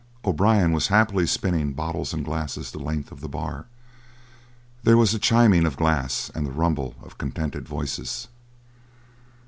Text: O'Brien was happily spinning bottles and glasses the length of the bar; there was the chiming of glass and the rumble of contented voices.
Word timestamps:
O'Brien 0.25 0.71
was 0.71 0.87
happily 0.87 1.27
spinning 1.27 1.73
bottles 1.73 2.11
and 2.11 2.25
glasses 2.25 2.71
the 2.71 2.79
length 2.79 3.11
of 3.11 3.21
the 3.21 3.29
bar; 3.29 3.67
there 4.81 4.97
was 4.97 5.11
the 5.11 5.19
chiming 5.19 5.63
of 5.67 5.77
glass 5.77 6.31
and 6.33 6.43
the 6.43 6.51
rumble 6.51 6.95
of 7.03 7.19
contented 7.19 7.67
voices. 7.67 8.27